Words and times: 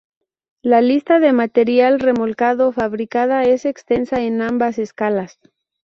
La 0.63 0.81
lista 0.81 1.19
de 1.19 1.31
material 1.31 1.99
remolcado 1.99 2.71
fabricada 2.71 3.43
es 3.43 3.65
extensa 3.65 4.19
en 4.19 4.41
ambas 4.41 4.79
escalas. 4.79 5.37